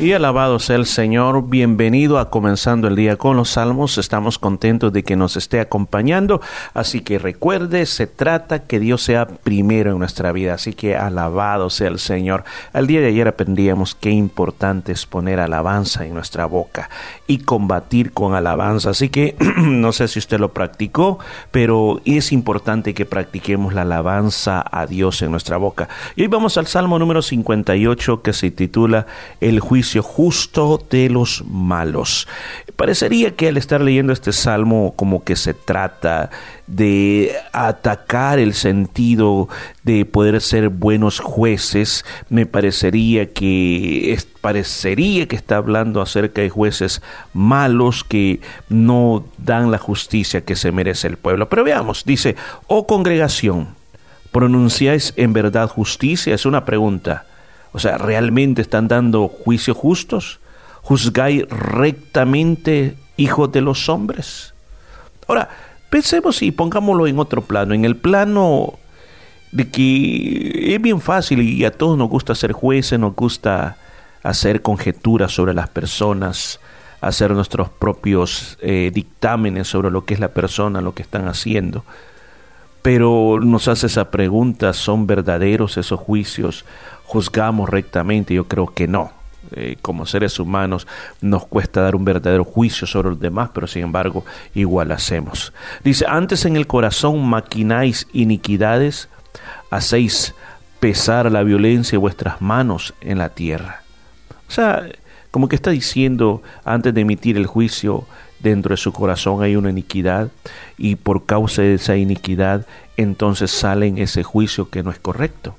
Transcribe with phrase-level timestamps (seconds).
[0.00, 4.94] Y alabado sea el Señor, bienvenido a comenzando el día con los salmos, estamos contentos
[4.94, 6.40] de que nos esté acompañando,
[6.72, 11.68] así que recuerde, se trata que Dios sea primero en nuestra vida, así que alabado
[11.68, 12.44] sea el Señor.
[12.72, 16.88] Al día de ayer aprendíamos qué importante es poner alabanza en nuestra boca
[17.26, 21.18] y combatir con alabanza, así que no sé si usted lo practicó,
[21.50, 25.90] pero es importante que practiquemos la alabanza a Dios en nuestra boca.
[26.16, 29.04] Y hoy vamos al Salmo número 58 que se titula
[29.42, 32.28] El juicio justo de los malos.
[32.76, 36.30] Parecería que al estar leyendo este salmo como que se trata
[36.68, 39.48] de atacar el sentido
[39.82, 47.02] de poder ser buenos jueces, me parecería que parecería que está hablando acerca de jueces
[47.34, 51.48] malos que no dan la justicia que se merece el pueblo.
[51.48, 53.74] Pero veamos, dice, "Oh congregación,
[54.32, 57.26] pronunciáis en verdad justicia?" Es una pregunta.
[57.72, 60.40] O sea, ¿realmente están dando juicios justos?
[60.82, 64.54] ¿Juzgáis rectamente, hijos de los hombres?
[65.28, 65.48] Ahora,
[65.90, 68.74] pensemos y pongámoslo en otro plano, en el plano
[69.52, 73.76] de que es bien fácil y a todos nos gusta ser jueces, nos gusta
[74.22, 76.60] hacer conjeturas sobre las personas,
[77.00, 81.84] hacer nuestros propios eh, dictámenes sobre lo que es la persona, lo que están haciendo.
[82.82, 86.64] Pero nos hace esa pregunta, ¿son verdaderos esos juicios?
[87.10, 88.34] ¿Juzgamos rectamente?
[88.34, 89.10] Yo creo que no.
[89.50, 90.86] Eh, como seres humanos
[91.20, 95.52] nos cuesta dar un verdadero juicio sobre los demás, pero sin embargo igual hacemos.
[95.82, 99.08] Dice, antes en el corazón maquináis iniquidades,
[99.72, 100.36] hacéis
[100.78, 103.82] pesar la violencia de vuestras manos en la tierra.
[104.48, 104.84] O sea,
[105.32, 108.06] como que está diciendo, antes de emitir el juicio,
[108.38, 110.28] dentro de su corazón hay una iniquidad
[110.78, 115.56] y por causa de esa iniquidad entonces sale en ese juicio que no es correcto.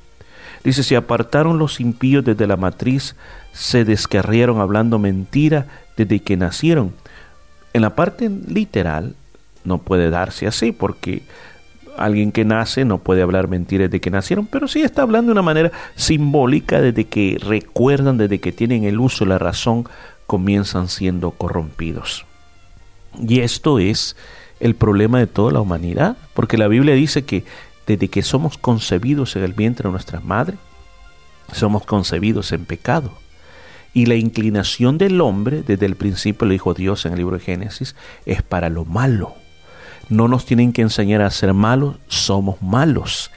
[0.64, 3.16] Dice, si apartaron los impíos desde la matriz,
[3.52, 5.68] se descarrieron hablando mentira
[5.98, 6.94] desde que nacieron.
[7.74, 9.16] En la parte literal
[9.64, 11.24] no puede darse así porque
[11.98, 15.34] alguien que nace no puede hablar mentiras desde que nacieron, pero sí está hablando de
[15.34, 19.86] una manera simbólica desde que recuerdan, desde que tienen el uso, la razón,
[20.28, 22.26] comienzan siendo corrompidos.
[23.20, 24.16] Y esto es
[24.60, 27.44] el problema de toda la humanidad, porque la Biblia dice que
[27.88, 30.58] desde que somos concebidos en el vientre de nuestra madre,
[31.52, 33.12] somos concebidos en pecado.
[33.94, 37.44] Y la inclinación del hombre, desde el principio lo dijo Dios en el libro de
[37.44, 39.36] Génesis, es para lo malo.
[40.08, 43.32] No nos tienen que enseñar a ser malos, somos malos.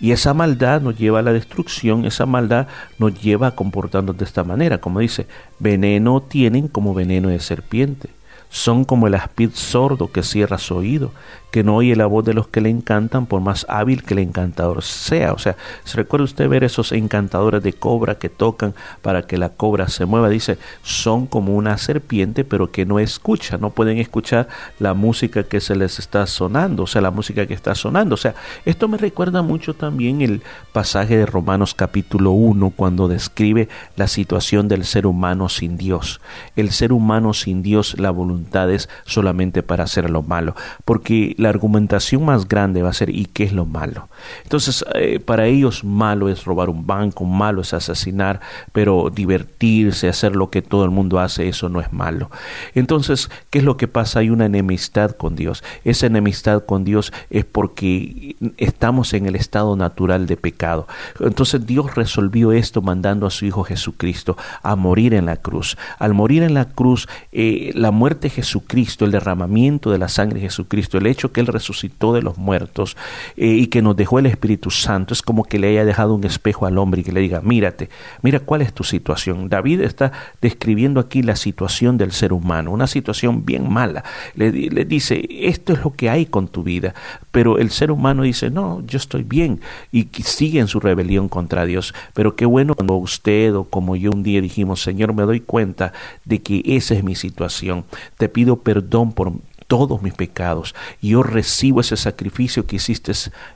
[0.00, 2.66] Y esa maldad nos lleva a la destrucción, esa maldad
[2.98, 4.78] nos lleva a comportarnos de esta manera.
[4.78, 5.28] Como dice,
[5.60, 8.10] veneno tienen como veneno de serpiente
[8.52, 11.10] son como el aspid sordo que cierra su oído,
[11.52, 14.20] que no oye la voz de los que le encantan por más hábil que el
[14.20, 15.34] encantador sea.
[15.34, 19.50] O sea, ¿se recuerda usted ver esos encantadores de cobra que tocan para que la
[19.50, 20.30] cobra se mueva?
[20.30, 24.48] Dice, son como una serpiente pero que no escucha, no pueden escuchar
[24.78, 28.14] la música que se les está sonando, o sea, la música que está sonando.
[28.14, 30.42] O sea, esto me recuerda mucho también el
[30.72, 36.22] pasaje de Romanos capítulo 1 cuando describe la situación del ser humano sin Dios.
[36.56, 38.62] El ser humano sin Dios, la voluntad
[39.04, 40.54] solamente para hacer lo malo,
[40.84, 44.08] porque la argumentación más grande va a ser ¿y qué es lo malo?
[44.44, 48.40] Entonces, eh, para ellos malo es robar un banco, malo es asesinar,
[48.72, 52.30] pero divertirse, hacer lo que todo el mundo hace, eso no es malo.
[52.74, 54.20] Entonces, ¿qué es lo que pasa?
[54.20, 55.62] Hay una enemistad con Dios.
[55.84, 60.86] Esa enemistad con Dios es porque estamos en el estado natural de pecado.
[61.20, 65.76] Entonces, Dios resolvió esto mandando a su Hijo Jesucristo a morir en la cruz.
[65.98, 70.46] Al morir en la cruz, eh, la muerte Jesucristo, el derramamiento de la sangre de
[70.46, 72.96] Jesucristo, el hecho que Él resucitó de los muertos
[73.36, 76.24] eh, y que nos dejó el Espíritu Santo, es como que le haya dejado un
[76.24, 77.88] espejo al hombre y que le diga, mírate,
[78.22, 79.48] mira cuál es tu situación.
[79.48, 84.04] David está describiendo aquí la situación del ser humano, una situación bien mala.
[84.34, 86.94] Le, le dice, esto es lo que hay con tu vida,
[87.30, 91.64] pero el ser humano dice, no, yo estoy bien y sigue en su rebelión contra
[91.64, 91.94] Dios.
[92.14, 95.92] Pero qué bueno cuando usted o como yo un día dijimos, Señor, me doy cuenta
[96.24, 97.84] de que esa es mi situación
[98.16, 99.32] te pido perdón por
[99.72, 100.74] todos mis pecados.
[101.00, 103.10] Yo recibo ese sacrificio que hiciste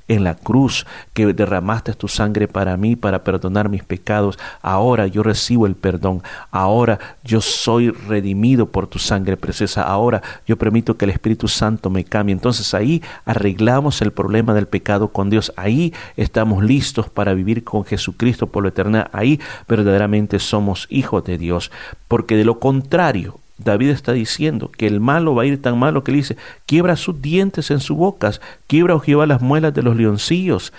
[0.09, 4.39] en la cruz, que derramaste tu sangre para mí, para perdonar mis pecados.
[4.63, 6.23] Ahora yo recibo el perdón.
[6.51, 9.83] Ahora yo soy redimido por tu sangre preciosa.
[9.83, 12.33] Ahora yo permito que el Espíritu Santo me cambie.
[12.33, 15.53] Entonces ahí arreglamos el problema del pecado con Dios.
[15.55, 19.11] Ahí estamos listos para vivir con Jesucristo por la eternidad.
[19.13, 21.71] Ahí verdaderamente somos hijos de Dios.
[22.09, 26.05] Porque de lo contrario, David está diciendo que el malo va a ir tan malo
[26.05, 26.37] que le dice,
[26.67, 28.33] quiebra sus dientes en su boca,
[28.67, 30.75] quiebra o oh las muelas de los leoncillos.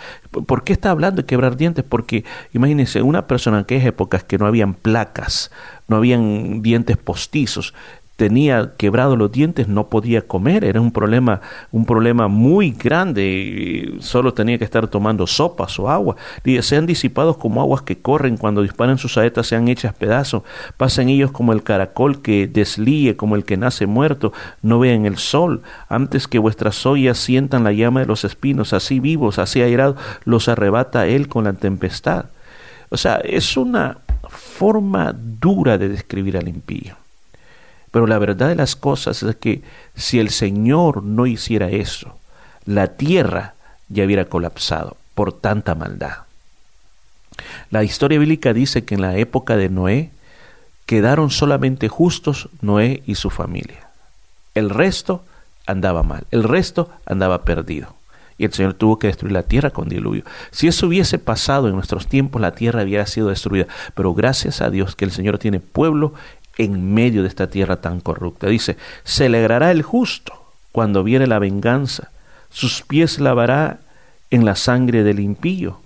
[0.46, 1.84] ¿Por qué está hablando de quebrar dientes?
[1.88, 5.52] Porque imagínense, una persona en aquellas épocas que no habían placas,
[5.88, 7.74] no habían dientes postizos,
[8.18, 11.40] tenía quebrado los dientes, no podía comer, era un problema,
[11.72, 16.16] un problema muy grande, solo tenía que estar tomando sopas o agua.
[16.44, 20.42] Y sean disipados como aguas que corren cuando disparan sus saetas, sean hechas pedazos,
[20.78, 24.34] pasen ellos como el caracol que deslíe, como el que nace muerto,
[24.64, 29.00] no vean el sol, antes que vuestras ollas sientan la llama de los espinos, así
[29.00, 32.26] vivos, así airados, los arrebata él con la tempestad.
[32.90, 36.96] O sea, es una forma dura de describir al impío.
[37.98, 39.64] Pero la verdad de las cosas es que
[39.96, 42.16] si el Señor no hiciera eso,
[42.64, 43.56] la tierra
[43.90, 46.18] ya hubiera colapsado por tanta maldad.
[47.72, 50.12] La historia bíblica dice que en la época de Noé
[50.86, 53.90] quedaron solamente justos Noé y su familia.
[54.54, 55.26] El resto
[55.66, 57.96] andaba mal, el resto andaba perdido.
[58.38, 60.24] Y el Señor tuvo que destruir la tierra con diluvio.
[60.52, 63.66] Si eso hubiese pasado en nuestros tiempos, la tierra hubiera sido destruida.
[63.96, 66.14] Pero gracias a Dios que el Señor tiene pueblo
[66.58, 68.48] en medio de esta tierra tan corrupta.
[68.48, 70.34] Dice, se alegrará el justo
[70.72, 72.12] cuando viene la venganza,
[72.50, 73.80] sus pies lavará
[74.30, 75.80] en la sangre del impío.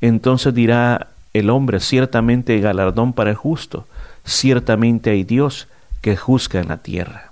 [0.00, 3.86] Entonces dirá el hombre, ciertamente galardón para el justo,
[4.24, 5.68] ciertamente hay Dios
[6.00, 7.30] que juzga en la tierra.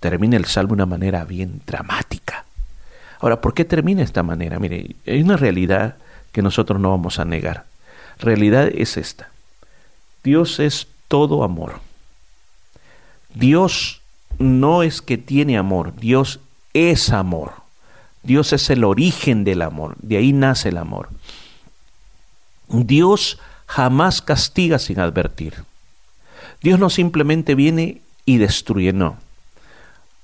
[0.00, 2.44] Termina el salmo de una manera bien dramática.
[3.20, 4.58] Ahora, ¿por qué termina esta manera?
[4.58, 5.96] Mire, hay una realidad
[6.32, 7.64] que nosotros no vamos a negar.
[8.18, 9.30] Realidad es esta.
[10.22, 11.80] Dios es todo amor.
[13.34, 14.00] Dios
[14.38, 16.40] no es que tiene amor, Dios
[16.74, 17.52] es amor.
[18.22, 21.08] Dios es el origen del amor, de ahí nace el amor.
[22.68, 25.64] Dios jamás castiga sin advertir.
[26.60, 29.18] Dios no simplemente viene y destruye, no.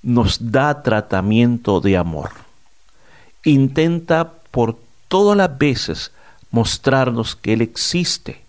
[0.03, 2.31] Nos da tratamiento de amor.
[3.45, 6.11] Intenta por todas las veces
[6.51, 8.42] mostrarnos que Él existe,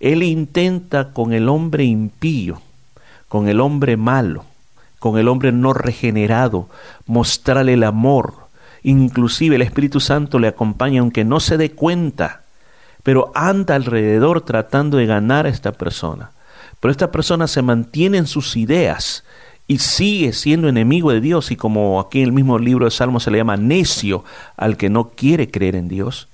[0.00, 2.60] él intenta con el hombre impío,
[3.28, 4.44] con el hombre malo,
[4.98, 6.68] con el hombre no regenerado,
[7.06, 8.34] mostrarle el amor.
[8.82, 12.42] Inclusive el Espíritu Santo le acompaña aunque no se dé cuenta,
[13.02, 16.32] pero anda alrededor tratando de ganar a esta persona.
[16.80, 19.24] Pero esta persona se mantiene en sus ideas
[19.66, 23.22] y sigue siendo enemigo de Dios y como aquí en el mismo libro de Salmos
[23.22, 24.24] se le llama necio
[24.56, 26.28] al que no quiere creer en Dios,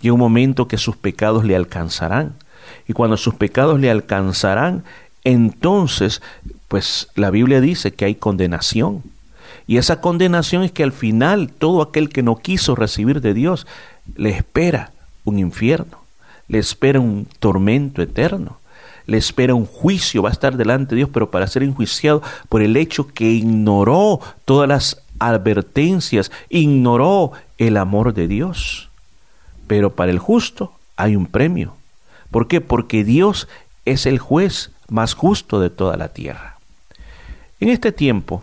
[0.00, 2.34] llega un momento que sus pecados le alcanzarán
[2.86, 4.84] y cuando sus pecados le alcanzarán,
[5.24, 6.22] entonces,
[6.68, 9.02] pues la Biblia dice que hay condenación.
[9.66, 13.66] Y esa condenación es que al final todo aquel que no quiso recibir de Dios
[14.16, 14.92] le espera
[15.24, 15.98] un infierno,
[16.48, 18.58] le espera un tormento eterno,
[19.06, 22.62] le espera un juicio, va a estar delante de Dios, pero para ser enjuiciado por
[22.62, 28.88] el hecho que ignoró todas las advertencias, ignoró el amor de Dios.
[29.66, 31.74] Pero para el justo hay un premio,
[32.30, 32.60] ¿Por qué?
[32.60, 33.48] Porque Dios
[33.84, 36.56] es el juez más justo de toda la tierra.
[37.60, 38.42] En este tiempo,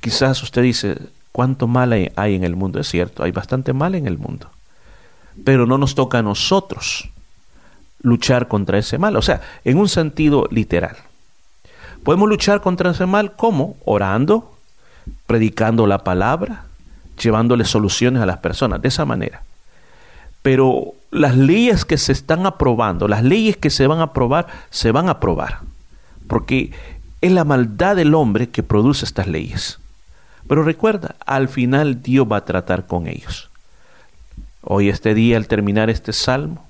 [0.00, 0.98] quizás usted dice,
[1.32, 2.80] ¿cuánto mal hay en el mundo?
[2.80, 4.50] Es cierto, hay bastante mal en el mundo.
[5.44, 7.10] Pero no nos toca a nosotros
[8.02, 10.96] luchar contra ese mal, o sea, en un sentido literal.
[12.02, 13.76] Podemos luchar contra ese mal ¿cómo?
[13.86, 14.52] Orando,
[15.26, 16.66] predicando la palabra,
[17.20, 19.42] llevándole soluciones a las personas, de esa manera.
[20.42, 24.90] Pero las leyes que se están aprobando, las leyes que se van a aprobar, se
[24.90, 25.60] van a aprobar.
[26.26, 26.72] Porque
[27.20, 29.78] es la maldad del hombre que produce estas leyes.
[30.48, 33.48] Pero recuerda, al final Dios va a tratar con ellos.
[34.60, 36.66] Hoy este día, al terminar este salmo,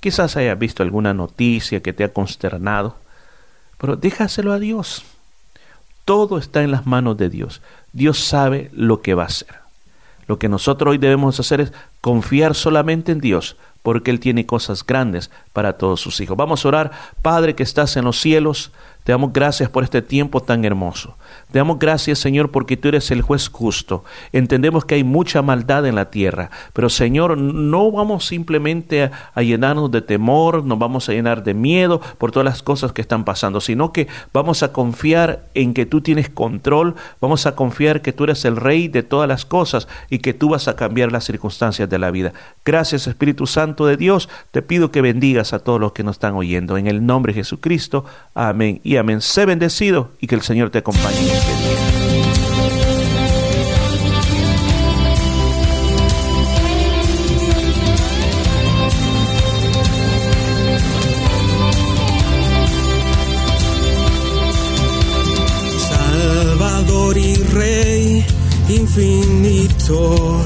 [0.00, 2.96] quizás hayas visto alguna noticia que te ha consternado,
[3.78, 5.04] pero déjaselo a Dios.
[6.04, 7.62] Todo está en las manos de Dios.
[7.92, 9.59] Dios sabe lo que va a hacer.
[10.30, 14.86] Lo que nosotros hoy debemos hacer es confiar solamente en Dios, porque Él tiene cosas
[14.86, 16.36] grandes para todos sus hijos.
[16.36, 18.70] Vamos a orar, Padre que estás en los cielos,
[19.04, 21.16] te damos gracias por este tiempo tan hermoso.
[21.50, 24.04] Te damos gracias, Señor, porque tú eres el juez justo.
[24.32, 29.90] Entendemos que hay mucha maldad en la tierra, pero, Señor, no vamos simplemente a, llenarnos
[29.90, 33.60] de temor, no vamos a llenar de miedo por todas las cosas que están pasando,
[33.60, 38.24] sino que vamos a confiar en que tú tienes control, vamos a confiar que tú
[38.24, 41.88] eres el rey de todas las cosas y que tú vas a cambiar las circunstancias
[41.88, 42.32] de la vida.
[42.64, 46.34] Gracias, Espíritu Santo de Dios, te pido que bendigas a todos los que nos están
[46.34, 46.76] oyendo.
[46.76, 48.04] En el nombre de Jesucristo,
[48.34, 49.20] amén y amén.
[49.20, 51.16] Sé bendecido y que el Señor te acompañe.
[51.16, 51.52] Este
[65.88, 68.26] Salvador y Rey
[68.70, 70.44] infinito,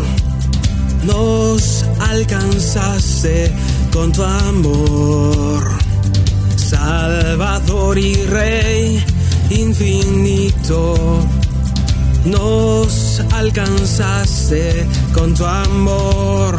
[1.04, 3.50] nos alcanzaste
[3.90, 5.84] con tu amor
[6.64, 9.04] Salvador y Rey
[9.50, 10.94] infinito.
[12.25, 16.56] Nos alcanzaste con tu amor.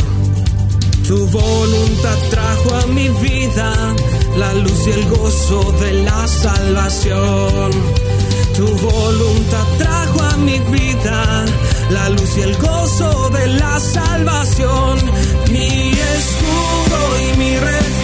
[1.07, 3.74] Tu voluntad trajo a mi vida
[4.38, 7.71] la luz y el gozo de la salvación.
[8.55, 11.45] Tu voluntad trajo a mi vida
[11.89, 15.00] la luz y el gozo de la salvación.
[15.51, 17.00] Mi escudo
[17.33, 17.94] y mi refugio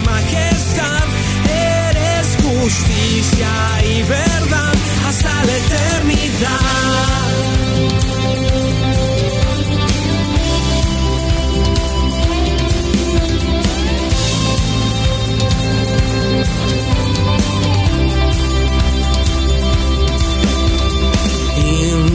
[0.00, 1.04] majestad,
[1.48, 3.48] eres justicia
[3.84, 4.74] y verdad
[5.06, 6.96] hasta la eternidad.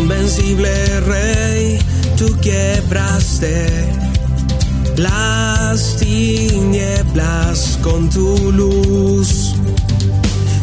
[0.02, 1.80] Invencible rey,
[2.18, 4.02] tú quebraste
[5.72, 9.56] las tinieblas con tu luz.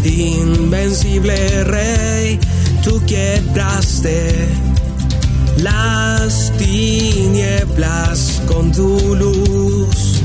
[0.05, 2.39] Invencible rey,
[2.85, 4.49] tú quebraste
[5.57, 10.21] las tinieblas con tu luz.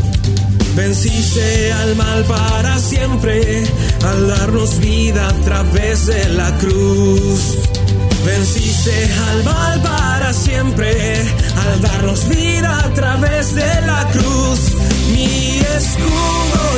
[0.76, 3.64] Venciste al mal para siempre
[4.06, 7.58] al darnos vida a través de la cruz.
[8.26, 10.93] Venciste al mal para siempre
[12.04, 14.76] al darnos vida a través de la cruz.
[15.12, 16.73] Mi escudo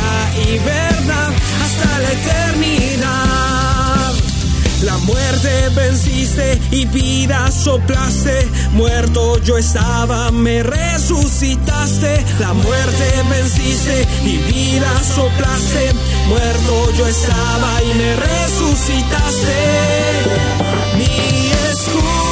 [0.00, 1.30] justicia y verdad
[1.62, 3.10] hasta la eternidad.
[4.82, 12.24] La muerte venciste y vida soplaste, muerto yo estaba, me resucitaste.
[12.38, 15.92] La muerte venciste y vida soplaste,
[16.28, 19.56] muerto yo estaba y me resucitaste.
[20.96, 22.29] Mi escudo